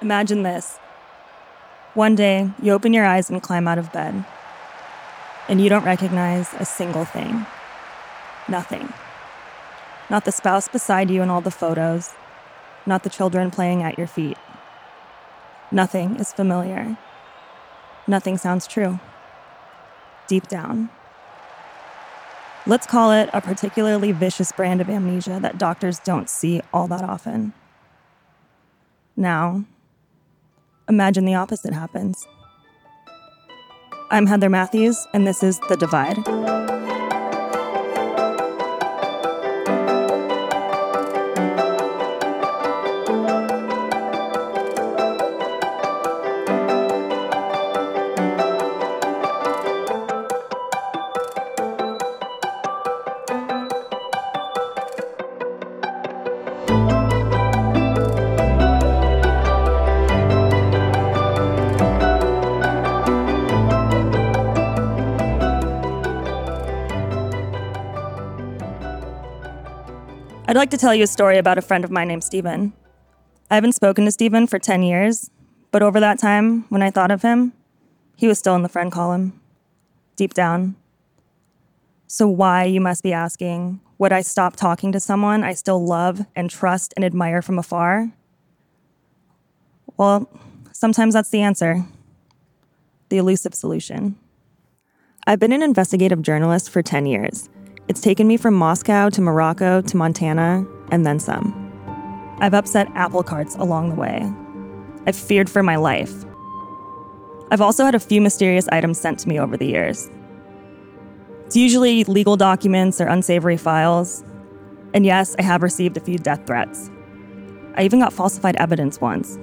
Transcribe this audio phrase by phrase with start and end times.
[0.00, 0.78] Imagine this.
[1.94, 4.24] One day, you open your eyes and climb out of bed,
[5.48, 7.46] and you don't recognize a single thing.
[8.48, 8.92] Nothing.
[10.08, 12.12] Not the spouse beside you in all the photos,
[12.86, 14.38] not the children playing at your feet.
[15.72, 16.96] Nothing is familiar.
[18.06, 19.00] Nothing sounds true.
[20.28, 20.90] Deep down.
[22.66, 27.02] Let's call it a particularly vicious brand of amnesia that doctors don't see all that
[27.02, 27.52] often.
[29.16, 29.64] Now,
[30.88, 32.26] imagine the opposite happens.
[34.10, 36.57] I'm Heather Matthews, and this is The Divide.
[70.48, 72.72] I'd like to tell you a story about a friend of mine named Steven.
[73.50, 75.30] I haven't spoken to Steven for 10 years,
[75.70, 77.52] but over that time, when I thought of him,
[78.16, 79.38] he was still in the friend column,
[80.16, 80.76] deep down.
[82.06, 86.24] So, why, you must be asking, would I stop talking to someone I still love
[86.34, 88.10] and trust and admire from afar?
[89.98, 90.30] Well,
[90.72, 91.84] sometimes that's the answer
[93.10, 94.16] the elusive solution.
[95.26, 97.50] I've been an investigative journalist for 10 years
[97.88, 101.54] it's taken me from Moscow to Morocco to Montana and then some.
[102.38, 104.30] I've upset apple carts along the way.
[105.06, 106.12] I've feared for my life.
[107.50, 110.10] I've also had a few mysterious items sent to me over the years.
[111.46, 114.22] It's usually legal documents or unsavory files.
[114.92, 116.90] And yes, I have received a few death threats.
[117.74, 119.38] I even got falsified evidence once.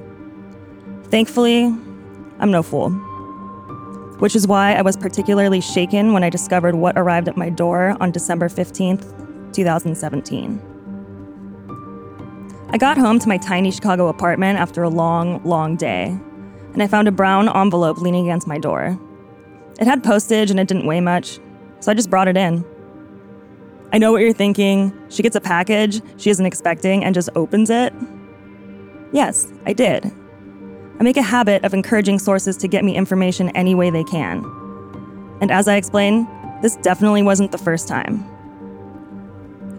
[1.05, 1.63] Thankfully,
[2.39, 2.91] I'm no fool
[4.19, 7.97] which is why I was particularly shaken when I discovered what arrived at my door
[7.99, 10.61] on December 15th, 2017.
[12.69, 16.17] I got home to my tiny Chicago apartment after a long, long day,
[16.73, 18.99] and I found a brown envelope leaning against my door.
[19.79, 21.39] It had postage and it didn't weigh much,
[21.79, 22.65] so I just brought it in.
[23.93, 24.91] I know what you're thinking.
[25.09, 27.93] She gets a package she isn't expecting and just opens it.
[29.13, 30.11] Yes, I did.
[30.97, 34.45] I make a habit of encouraging sources to get me information any way they can.
[35.41, 36.25] And as I explained,
[36.61, 38.23] this definitely wasn't the first time.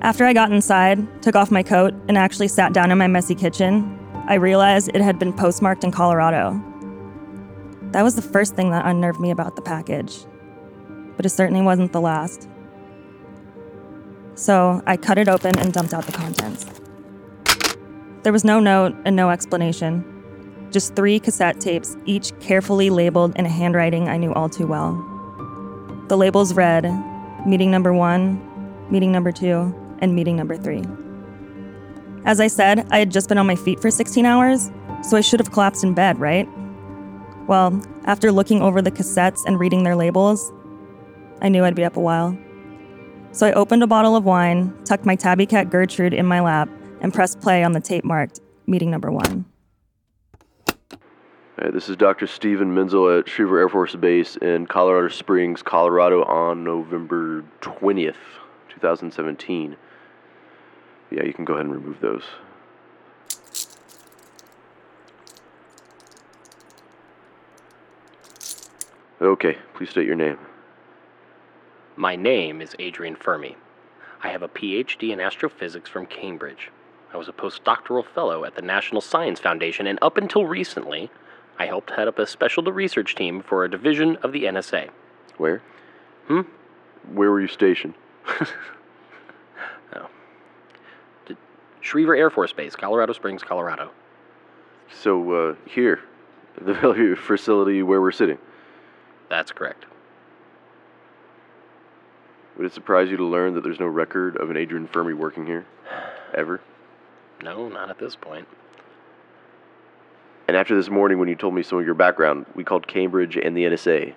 [0.03, 3.35] After I got inside, took off my coat, and actually sat down in my messy
[3.35, 6.63] kitchen, I realized it had been postmarked in Colorado.
[7.93, 10.27] That was the first thing that unnerved me about the package,
[11.17, 12.47] but it certainly wasn't the last.
[14.35, 16.67] So I cut it open and dumped out the contents.
[18.23, 20.16] There was no note and no explanation
[20.71, 24.95] just three cassette tapes, each carefully labeled in a handwriting I knew all too well.
[26.09, 26.85] The labels read
[27.47, 28.41] Meeting Number One,
[28.91, 30.85] Meeting Number Two, and Meeting Number Three.
[32.25, 34.71] As I said, I had just been on my feet for 16 hours,
[35.03, 36.49] so I should have collapsed in bed, right?
[37.47, 40.53] Well, after looking over the cassettes and reading their labels,
[41.41, 42.37] I knew I'd be up a while.
[43.31, 46.69] So I opened a bottle of wine, tucked my tabby cat Gertrude in my lap,
[47.01, 49.45] and pressed play on the tape marked Meeting Number One.
[51.59, 52.27] This is Dr.
[52.27, 58.15] Steven Menzel at Schriever Air Force Base in Colorado Springs, Colorado on November 20th,
[58.69, 59.75] 2017.
[61.11, 62.25] Yeah, you can go ahead and remove those.
[69.23, 70.39] Okay, please state your name.
[71.97, 73.57] My name is Adrian Fermi.
[74.23, 76.71] I have a PhD in astrophysics from Cambridge.
[77.15, 81.11] I was a postdoctoral fellow at the National Science Foundation, and up until recently,
[81.59, 84.91] I helped head up a special research team for a division of the NSA.
[85.39, 85.63] Where?
[86.29, 86.43] Hmm?
[87.13, 87.95] Where were you stationed?
[89.95, 90.09] oh.
[91.83, 93.91] Schriever Air Force Base, Colorado Springs, Colorado.
[94.93, 96.01] So, uh, here,
[96.61, 98.39] the facility where we're sitting.
[99.29, 99.87] That's correct.
[102.57, 105.47] Would it surprise you to learn that there's no record of an Adrian Fermi working
[105.47, 105.67] here?
[106.35, 106.61] Ever?
[107.43, 108.49] No, not at this point.
[110.49, 113.37] And after this morning, when you told me some of your background, we called Cambridge
[113.37, 114.15] and the NSA.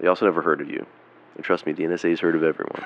[0.00, 0.84] They also never heard of you.
[1.36, 2.82] And trust me, the NSA's heard of everyone.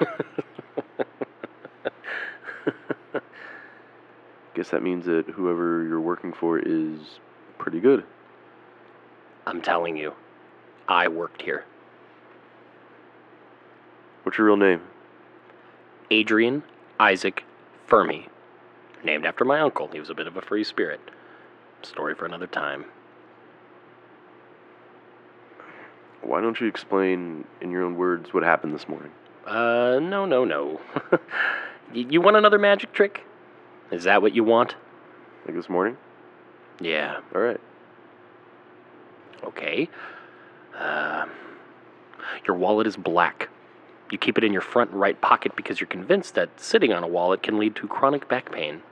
[4.54, 6.98] Guess that means that whoever you're working for is
[7.56, 8.04] pretty good.
[9.46, 10.12] I'm telling you,
[10.86, 11.64] I worked here.
[14.24, 14.82] What's your real name?
[16.10, 16.62] Adrian
[17.00, 17.44] Isaac
[17.86, 18.28] Fermi.
[19.02, 19.88] Named after my uncle.
[19.88, 21.00] He was a bit of a free spirit.
[21.82, 22.84] Story for another time.
[26.22, 29.10] Why don't you explain in your own words what happened this morning?
[29.46, 30.80] Uh, no, no, no.
[31.94, 33.24] Y- you want another magic trick?
[33.90, 34.76] Is that what you want?
[35.44, 35.96] Like this morning?
[36.80, 37.60] Yeah, All right.
[39.44, 39.88] okay.
[40.74, 41.26] Uh,
[42.46, 43.48] your wallet is black.
[44.10, 47.06] You keep it in your front right pocket because you're convinced that sitting on a
[47.08, 48.82] wallet can lead to chronic back pain.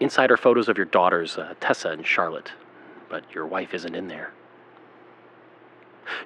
[0.00, 2.52] Inside are photos of your daughters, uh, Tessa and Charlotte,
[3.08, 4.32] but your wife isn't in there.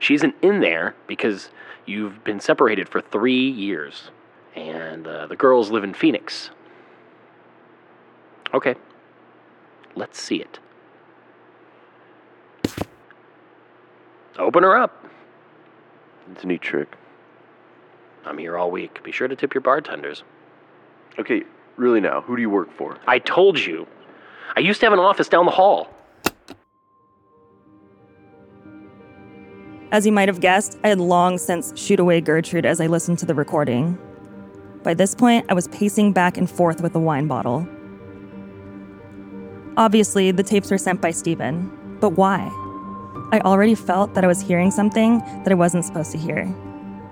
[0.00, 1.50] She isn't in there because
[1.86, 4.10] you've been separated for three years,
[4.54, 6.50] and uh, the girls live in Phoenix.
[8.54, 8.74] Okay,
[9.94, 10.58] let's see it.
[14.38, 15.04] Open her up.
[16.32, 16.96] It's a neat trick.
[18.24, 19.02] I'm here all week.
[19.02, 20.22] Be sure to tip your bartenders.
[21.18, 21.42] Okay,
[21.78, 22.98] really now, who do you work for?
[23.06, 23.86] I told you.
[24.56, 25.88] I used to have an office down the hall.
[29.90, 33.18] As you might have guessed, I had long since shooed away Gertrude as I listened
[33.20, 33.96] to the recording.
[34.82, 37.66] By this point, I was pacing back and forth with the wine bottle.
[39.76, 41.70] Obviously, the tapes were sent by Stephen,
[42.00, 42.40] but why?
[43.32, 46.38] I already felt that I was hearing something that I wasn't supposed to hear.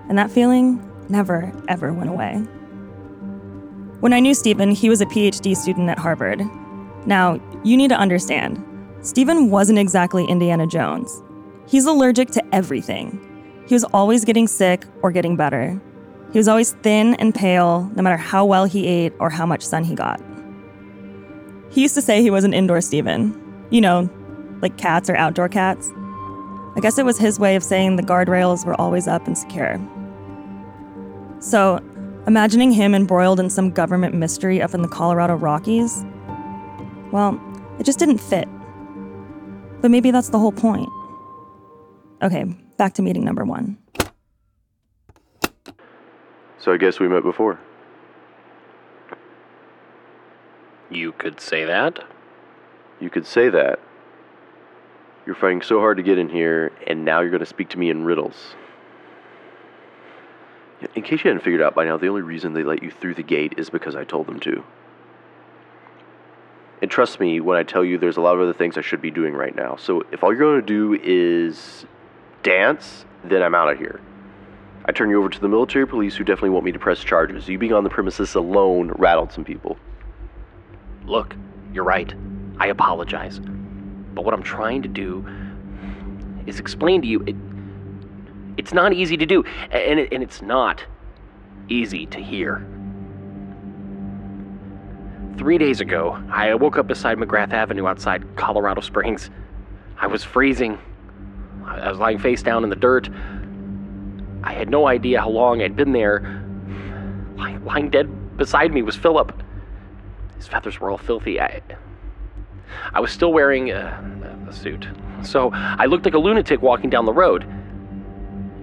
[0.09, 2.45] And that feeling never, ever went away.
[3.99, 6.43] When I knew Stephen, he was a PhD student at Harvard.
[7.07, 8.63] Now, you need to understand,
[9.01, 11.23] Stephen wasn't exactly Indiana Jones.
[11.67, 13.19] He's allergic to everything.
[13.67, 15.81] He was always getting sick or getting better.
[16.31, 19.63] He was always thin and pale, no matter how well he ate or how much
[19.63, 20.21] sun he got.
[21.71, 23.33] He used to say he was an indoor Steven.
[23.71, 24.09] You know,
[24.61, 25.89] like cats or outdoor cats.
[26.75, 29.79] I guess it was his way of saying the guardrails were always up and secure.
[31.39, 31.79] So,
[32.27, 36.05] imagining him embroiled in some government mystery up in the Colorado Rockies,
[37.11, 37.41] well,
[37.79, 38.47] it just didn't fit.
[39.81, 40.89] But maybe that's the whole point.
[42.21, 42.43] Okay,
[42.77, 43.77] back to meeting number one.
[46.59, 47.59] So I guess we met before.
[50.89, 51.99] You could say that.
[52.99, 53.79] You could say that.
[55.25, 57.79] You're fighting so hard to get in here, and now you're going to speak to
[57.79, 58.55] me in riddles.
[60.95, 63.15] In case you hadn't figured out by now, the only reason they let you through
[63.15, 64.63] the gate is because I told them to.
[66.81, 69.01] And trust me when I tell you there's a lot of other things I should
[69.01, 69.75] be doing right now.
[69.77, 71.85] So if all you're going to do is
[72.43, 73.99] dance, then I'm out of here.
[74.85, 77.47] I turn you over to the military police who definitely want me to press charges.
[77.49, 79.77] You being on the premises alone rattled some people.
[81.05, 81.35] Look,
[81.73, 82.13] you're right.
[82.59, 83.39] I apologize.
[84.13, 85.25] But what I'm trying to do
[86.45, 87.35] is explain to you it,
[88.57, 90.83] it's not easy to do, and, it, and it's not
[91.69, 92.65] easy to hear.
[95.37, 99.29] Three days ago, I woke up beside McGrath Avenue outside Colorado Springs.
[99.99, 100.79] I was freezing.
[101.63, 103.09] I was lying face down in the dirt.
[104.43, 106.43] I had no idea how long I'd been there.
[107.35, 109.43] Lying, lying dead beside me was Philip.
[110.37, 111.39] His feathers were all filthy.
[111.39, 111.61] I,
[112.93, 114.87] I was still wearing a, a suit.
[115.23, 117.45] So I looked like a lunatic walking down the road.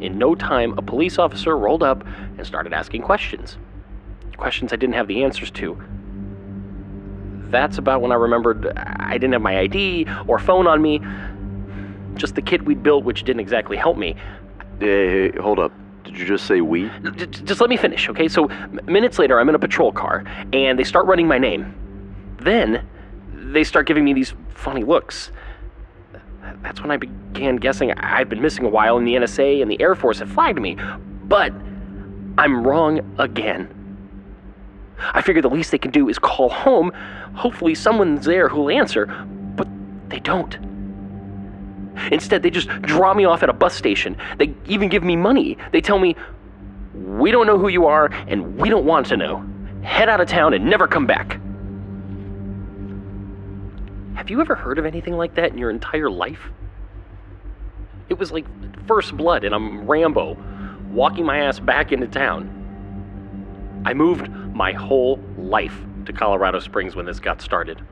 [0.05, 2.07] In no time, a police officer rolled up
[2.37, 3.57] and started asking questions.
[4.37, 5.83] Questions I didn't have the answers to.
[7.51, 11.01] That's about when I remembered I didn't have my ID or phone on me.
[12.17, 14.15] Just the kit we'd built, which didn't exactly help me.
[14.79, 15.73] Hey, hey, hold up.
[16.05, 16.91] Did you just say we?
[17.45, 18.29] Just let me finish, okay?
[18.29, 18.49] So,
[18.85, 21.75] minutes later, I'm in a patrol car, and they start running my name.
[22.41, 22.87] Then,
[23.33, 25.31] they start giving me these funny looks.
[26.65, 29.81] That's when I began guessing I've been missing a while, and the NSA and the
[29.81, 30.77] Air Force have flagged me.
[31.25, 31.53] But
[32.39, 33.69] I'm wrong again.
[34.99, 36.91] I figure the least they can do is call home.
[37.35, 39.07] Hopefully, someone's there who'll answer,
[39.57, 39.69] but
[40.09, 40.57] they don't.
[42.11, 44.17] Instead, they just draw me off at a bus station.
[44.39, 45.59] They even give me money.
[45.71, 46.17] They tell me,
[46.95, 49.45] We don't know who you are, and we don't want to know.
[49.83, 51.39] Head out of town and never come back.
[54.15, 56.51] Have you ever heard of anything like that in your entire life?
[58.09, 58.47] It was like
[58.87, 60.37] first blood, and I'm Rambo,
[60.91, 63.83] walking my ass back into town.
[63.85, 67.83] I moved my whole life to Colorado Springs when this got started.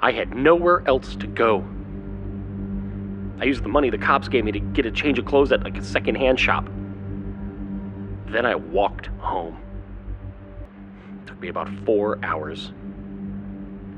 [0.00, 1.66] I had nowhere else to go.
[3.40, 5.64] I used the money the cops gave me to get a change of clothes at
[5.64, 6.66] like a secondhand shop.
[8.26, 9.58] Then I walked home.
[11.22, 12.72] It took me about four hours.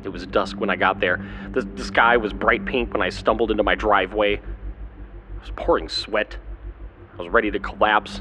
[0.04, 1.24] It was dusk when I got there.
[1.52, 4.36] The, the sky was bright pink when I stumbled into my driveway.
[4.36, 6.36] I was pouring sweat.
[7.14, 8.20] I was ready to collapse.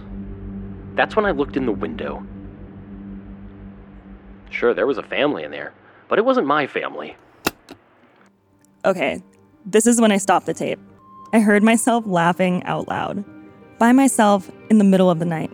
[0.95, 2.25] That's when I looked in the window.
[4.49, 5.73] Sure, there was a family in there,
[6.09, 7.15] but it wasn't my family.
[8.83, 9.21] Okay,
[9.65, 10.79] this is when I stopped the tape.
[11.33, 13.23] I heard myself laughing out loud,
[13.79, 15.51] by myself in the middle of the night.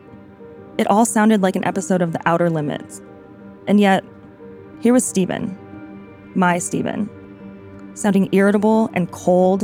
[0.77, 3.01] It all sounded like an episode of The Outer Limits.
[3.67, 4.03] And yet,
[4.79, 5.57] here was Stephen,
[6.35, 7.09] my Stephen,
[7.95, 9.63] sounding irritable and cold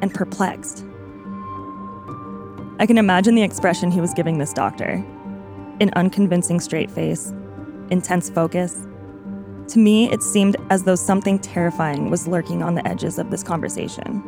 [0.00, 0.84] and perplexed.
[2.78, 5.04] I can imagine the expression he was giving this doctor
[5.80, 7.32] an unconvincing straight face,
[7.90, 8.86] intense focus.
[9.68, 13.42] To me, it seemed as though something terrifying was lurking on the edges of this
[13.42, 14.22] conversation,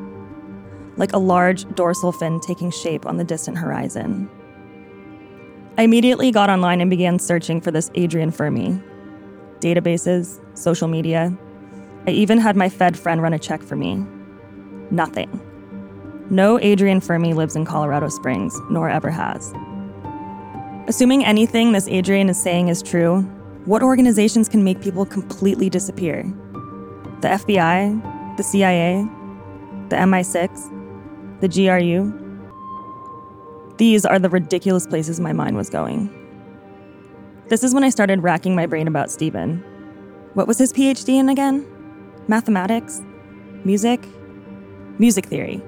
[0.97, 4.29] like a large dorsal fin taking shape on the distant horizon.
[5.76, 8.81] I immediately got online and began searching for this Adrian Fermi.
[9.59, 11.37] Databases, social media.
[12.06, 14.04] I even had my Fed friend run a check for me.
[14.90, 15.40] Nothing.
[16.30, 19.52] No Adrian Fermi lives in Colorado Springs, nor ever has.
[20.87, 23.23] Assuming anything this Adrian is saying is true,
[23.64, 26.23] what organizations can make people completely disappear?
[27.23, 28.37] The FBI?
[28.37, 29.06] The CIA?
[29.88, 31.40] The MI6?
[31.40, 32.20] The GRU?
[33.78, 36.11] These are the ridiculous places my mind was going.
[37.49, 39.64] This is when I started racking my brain about Stephen.
[40.34, 41.66] What was his PhD in again?
[42.26, 43.02] Mathematics?
[43.64, 44.02] Music?
[44.99, 45.61] Music theory.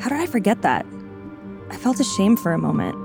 [0.00, 0.84] How did I forget that?
[1.70, 2.96] I felt ashamed for a moment.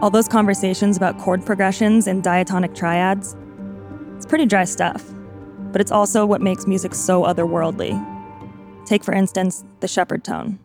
[0.00, 3.36] All those conversations about chord progressions and diatonic triads,
[4.16, 5.04] it's pretty dry stuff,
[5.72, 7.94] but it's also what makes music so otherworldly.
[8.86, 10.58] Take, for instance, the shepherd tone.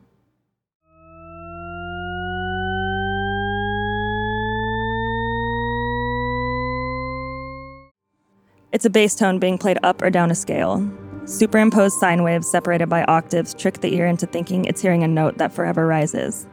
[8.71, 10.89] It's a bass tone being played up or down a scale.
[11.25, 15.37] Superimposed sine waves separated by octaves trick the ear into thinking it's hearing a note
[15.39, 16.47] that forever rises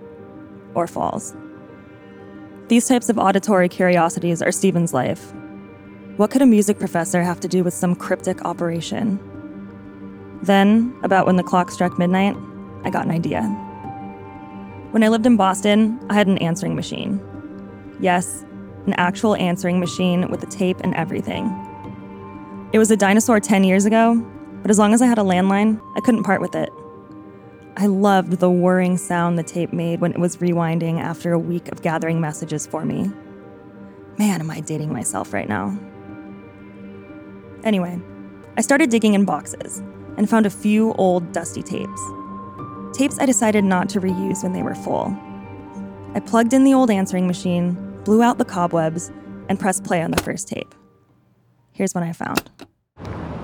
[0.75, 1.37] or falls.
[2.67, 5.33] These types of auditory curiosities are Stephen's life.
[6.17, 9.21] What could a music professor have to do with some cryptic operation?
[10.43, 12.37] Then, about when the clock struck midnight,
[12.85, 13.43] I got an idea.
[14.91, 17.21] When I lived in Boston, I had an answering machine.
[18.01, 18.45] Yes,
[18.87, 21.68] an actual answering machine with a tape and everything.
[22.71, 24.23] It was a dinosaur 10 years ago,
[24.61, 26.69] but as long as I had a landline, I couldn't part with it.
[27.79, 31.73] I loved the whirring sound the tape made when it was rewinding after a week
[31.73, 33.11] of gathering messages for me.
[34.19, 35.79] Man, am I dating myself right now.
[37.65, 37.99] Anyway,
[38.59, 39.79] I started digging in boxes
[40.19, 42.03] and found a few old dusty tapes.
[42.93, 45.17] Tapes I decided not to reuse when they were full.
[46.15, 49.11] I plugged in the old answering machine, blew out the cobwebs,
[49.49, 50.75] and pressed play on the first tape.
[51.79, 52.51] Here's what I found.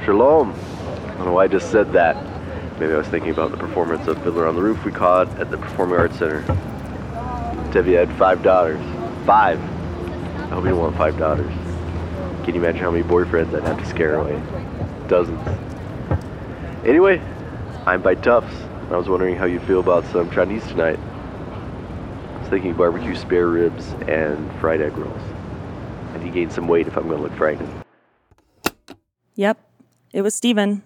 [0.04, 0.50] Shalom.
[0.50, 2.16] I don't know why I just said that.
[2.80, 5.52] Maybe I was thinking about the performance of Fiddler on the Roof we caught at
[5.52, 6.42] the Performing Arts Center.
[7.70, 8.84] Tevye had five daughters.
[9.24, 9.60] Five.
[9.60, 11.54] I hope you don't want five daughters.
[12.44, 14.42] Can you imagine how many boyfriends I'd have to scare away?
[15.06, 15.40] Dozens.
[16.84, 17.22] Anyway,
[17.86, 18.56] I'm by Tufts.
[18.90, 20.98] I was wondering how you feel about some Chinese tonight.
[20.98, 25.22] I was thinking barbecue spare ribs and fried egg rolls.
[26.14, 27.83] I need to gain some weight if I'm to look frightened.
[29.36, 29.58] Yep,
[30.12, 30.82] it was Stephen.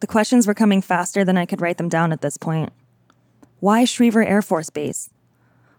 [0.00, 2.72] The questions were coming faster than I could write them down at this point.
[3.60, 5.10] Why Schriever Air Force Base?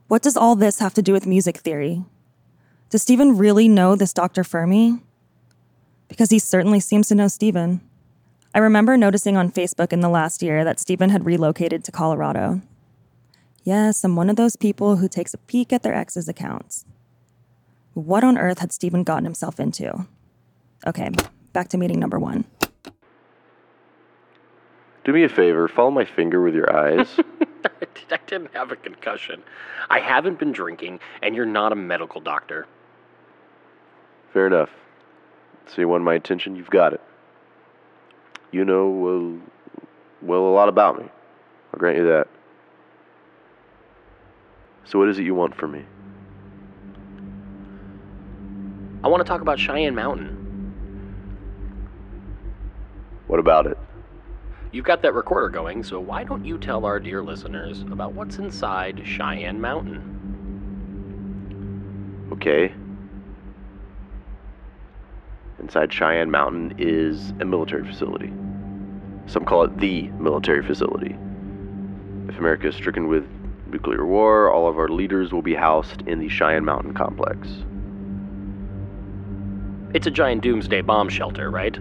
[0.08, 2.04] What does all this have to do with music theory?
[2.90, 4.44] Does Stephen really know this Dr.
[4.44, 5.02] Fermi?
[6.08, 7.82] Because he certainly seems to know Stephen.
[8.54, 12.62] I remember noticing on Facebook in the last year that Stephen had relocated to Colorado.
[13.64, 16.86] Yes, I'm one of those people who takes a peek at their ex's accounts.
[17.94, 20.08] What on earth had Stephen gotten himself into?
[20.86, 21.12] Okay,
[21.58, 22.46] back to meeting number one.
[25.04, 27.08] Do me a favor, follow my finger with your eyes.
[28.12, 29.42] I didn't have a concussion.
[29.90, 32.68] I haven't been drinking, and you're not a medical doctor.
[34.34, 34.70] Fair enough.
[35.66, 36.56] So you want my attention?
[36.56, 37.02] You've got it.
[38.52, 39.40] You know, well,
[40.22, 41.06] well, a lot about me.
[41.74, 42.28] I'll grant you that.
[44.86, 45.84] So what is it you want from me?
[49.04, 50.47] I want to talk about Cheyenne Mountain.
[53.28, 53.78] What about it?
[54.72, 58.38] You've got that recorder going, so why don't you tell our dear listeners about what's
[58.38, 60.14] inside Cheyenne Mountain?
[62.34, 62.74] Okay.
[65.60, 68.32] Inside Cheyenne Mountain is a military facility.
[69.26, 71.16] Some call it the military facility.
[72.30, 73.26] If America is stricken with
[73.70, 77.48] nuclear war, all of our leaders will be housed in the Cheyenne Mountain complex.
[79.94, 81.78] It's a giant doomsday bomb shelter, right?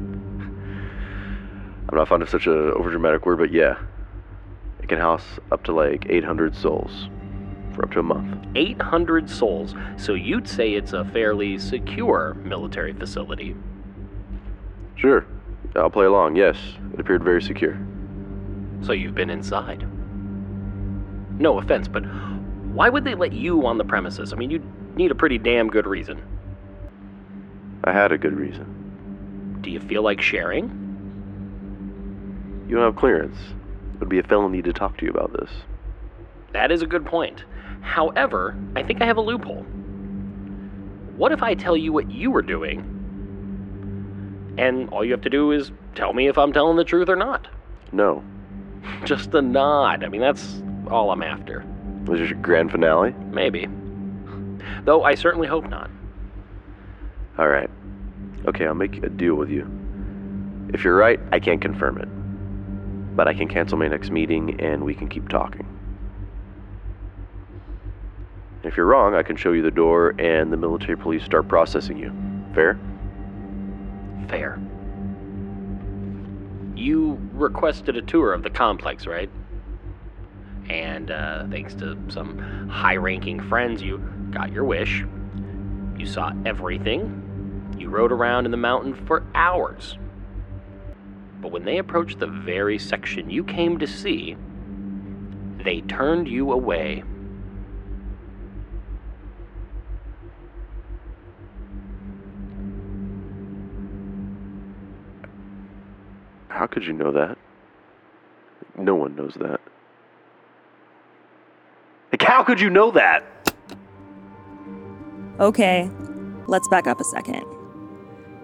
[1.88, 3.78] I'm not fond of such a overdramatic word, but yeah.
[4.80, 7.08] It can house up to like 800 souls
[7.74, 8.46] for up to a month.
[8.54, 13.54] 800 souls, so you'd say it's a fairly secure military facility.
[14.96, 15.26] Sure.
[15.74, 16.56] I'll play along, yes.
[16.94, 17.78] It appeared very secure.
[18.80, 19.86] So you've been inside.
[21.38, 22.02] No offense, but
[22.72, 24.32] why would they let you on the premises?
[24.32, 26.22] I mean, you'd need a pretty damn good reason.
[27.84, 29.58] I had a good reason.
[29.60, 30.85] Do you feel like sharing?
[32.68, 33.36] You don't have clearance.
[33.94, 35.50] It would be a felony to talk to you about this.
[36.52, 37.44] That is a good point.
[37.80, 39.64] However, I think I have a loophole.
[41.16, 42.80] What if I tell you what you were doing,
[44.58, 47.16] and all you have to do is tell me if I'm telling the truth or
[47.16, 47.48] not?
[47.92, 48.22] No.
[49.04, 50.04] Just a nod.
[50.04, 51.64] I mean, that's all I'm after.
[52.06, 53.14] Was this your grand finale?
[53.30, 53.68] Maybe.
[54.84, 55.90] Though I certainly hope not.
[57.38, 57.70] All right.
[58.46, 59.68] Okay, I'll make a deal with you.
[60.72, 62.08] If you're right, I can't confirm it.
[63.16, 65.66] But I can cancel my next meeting and we can keep talking.
[68.62, 71.98] If you're wrong, I can show you the door and the military police start processing
[71.98, 72.12] you.
[72.54, 72.78] Fair?
[74.28, 74.60] Fair.
[76.74, 79.30] You requested a tour of the complex, right?
[80.68, 83.98] And uh, thanks to some high ranking friends, you
[84.30, 85.04] got your wish.
[85.96, 87.72] You saw everything.
[87.78, 89.96] You rode around in the mountain for hours.
[91.40, 94.36] But when they approached the very section you came to see,
[95.64, 97.02] they turned you away.
[106.48, 107.36] How could you know that?
[108.78, 109.60] No one knows that.
[112.12, 113.24] Like, how could you know that?
[115.38, 115.90] Okay,
[116.46, 117.44] let's back up a second.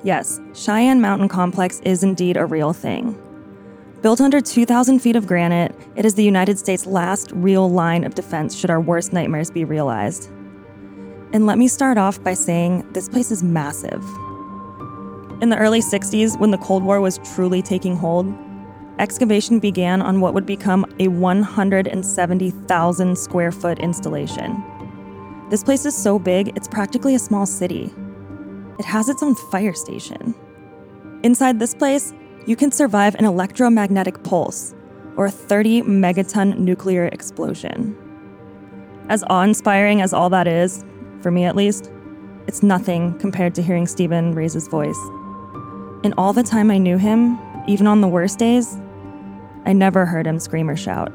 [0.04, 3.16] Yes, Cheyenne Mountain Complex is indeed a real thing.
[4.02, 8.16] Built under 2,000 feet of granite, it is the United States' last real line of
[8.16, 10.28] defense should our worst nightmares be realized.
[11.32, 14.02] And let me start off by saying this place is massive.
[15.40, 18.26] In the early 60s, when the Cold War was truly taking hold,
[18.98, 24.64] excavation began on what would become a 170,000 square foot installation.
[25.48, 27.94] This place is so big, it's practically a small city.
[28.78, 30.34] It has its own fire station.
[31.22, 32.12] Inside this place,
[32.46, 34.74] you can survive an electromagnetic pulse
[35.16, 37.96] or a 30 megaton nuclear explosion.
[39.08, 40.84] As awe inspiring as all that is,
[41.20, 41.90] for me at least,
[42.46, 44.98] it's nothing compared to hearing Stephen raise his voice.
[46.02, 48.76] In all the time I knew him, even on the worst days,
[49.64, 51.12] I never heard him scream or shout.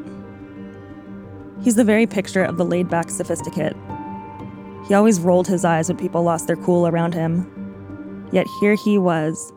[1.62, 3.76] He's the very picture of the laid back sophisticate.
[4.88, 8.30] He always rolled his eyes when people lost their cool around him.
[8.32, 9.52] Yet here he was,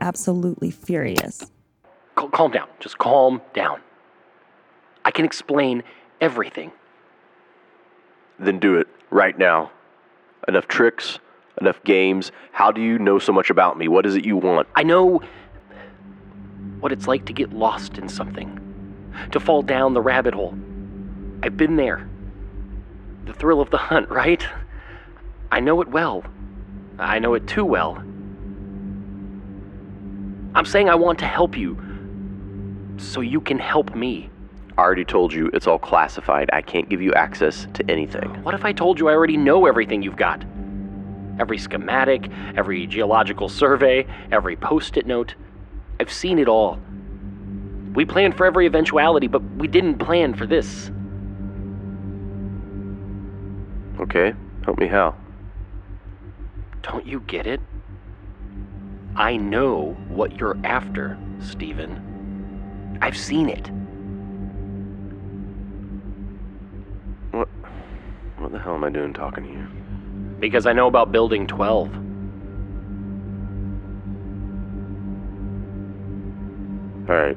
[0.00, 1.50] absolutely furious.
[2.16, 2.68] Cal- calm down.
[2.78, 3.80] Just calm down.
[5.04, 5.82] I can explain
[6.20, 6.70] everything.
[8.38, 9.70] Then do it right now.
[10.46, 11.18] Enough tricks,
[11.60, 12.30] enough games.
[12.52, 13.88] How do you know so much about me?
[13.88, 14.68] What is it you want?
[14.76, 15.20] I know
[16.80, 18.60] what it's like to get lost in something,
[19.32, 20.54] to fall down the rabbit hole.
[21.42, 22.08] I've been there.
[23.24, 24.46] The thrill of the hunt, right?
[25.50, 26.24] I know it well.
[26.98, 28.02] I know it too well.
[30.54, 31.78] I'm saying I want to help you
[32.96, 34.30] so you can help me.
[34.78, 36.50] I already told you it's all classified.
[36.52, 38.42] I can't give you access to anything.
[38.42, 40.44] What if I told you I already know everything you've got?
[41.38, 45.34] Every schematic, every geological survey, every post it note.
[46.00, 46.78] I've seen it all.
[47.94, 50.90] We planned for every eventuality, but we didn't plan for this.
[54.00, 55.14] Okay, help me how?
[56.86, 57.60] Don't you get it?
[59.16, 62.98] I know what you're after, Stephen.
[63.02, 63.68] I've seen it.
[67.32, 67.48] What?
[68.38, 69.66] What the hell am I doing talking to you?
[70.38, 71.92] Because I know about Building 12.
[77.08, 77.36] All right.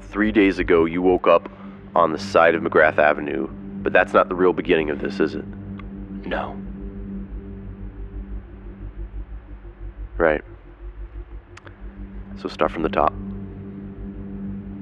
[0.00, 1.50] Three days ago, you woke up
[1.94, 3.48] on the side of McGrath Avenue,
[3.82, 5.44] but that's not the real beginning of this, is it?
[6.26, 6.59] No.
[10.20, 10.42] Right.
[12.42, 13.14] So start from the top.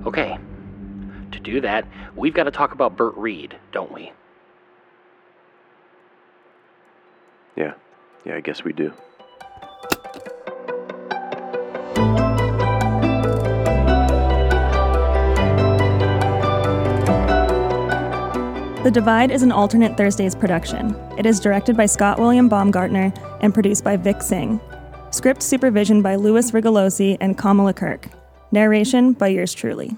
[0.04, 0.36] Okay.
[1.30, 4.10] To do that, we've got to talk about Burt Reed, don't we?
[7.54, 7.74] Yeah.
[8.24, 8.92] Yeah, I guess we do.
[18.82, 20.96] The Divide is an alternate Thursdays production.
[21.16, 24.60] It is directed by Scott William Baumgartner and produced by Vic Singh.
[25.10, 28.08] Script supervision by Louis Rigolosi and Kamala Kirk.
[28.52, 29.96] Narration by yours truly.